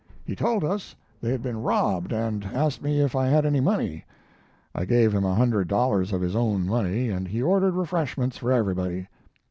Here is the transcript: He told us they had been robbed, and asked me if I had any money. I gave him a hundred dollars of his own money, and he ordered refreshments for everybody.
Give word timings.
He 0.25 0.35
told 0.35 0.63
us 0.63 0.95
they 1.21 1.29
had 1.29 1.43
been 1.43 1.61
robbed, 1.61 2.11
and 2.11 2.43
asked 2.43 2.81
me 2.81 3.01
if 3.01 3.15
I 3.15 3.27
had 3.27 3.45
any 3.45 3.59
money. 3.59 4.03
I 4.73 4.83
gave 4.83 5.13
him 5.13 5.23
a 5.23 5.35
hundred 5.35 5.67
dollars 5.67 6.11
of 6.11 6.21
his 6.21 6.35
own 6.35 6.65
money, 6.65 7.11
and 7.11 7.27
he 7.27 7.39
ordered 7.43 7.75
refreshments 7.75 8.37
for 8.39 8.51
everybody. 8.51 9.09